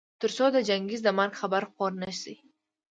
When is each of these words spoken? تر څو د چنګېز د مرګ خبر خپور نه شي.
تر 0.21 0.29
څو 0.37 0.45
د 0.55 0.57
چنګېز 0.67 1.01
د 1.03 1.09
مرګ 1.17 1.33
خبر 1.41 1.61
خپور 1.69 1.91
نه 2.03 2.11
شي. 2.21 2.35